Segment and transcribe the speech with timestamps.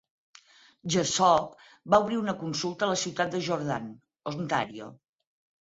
[0.93, 1.53] Jessop
[1.95, 3.87] va obrir una consulta a la ciutat de Jordan,
[4.33, 4.91] Ontario.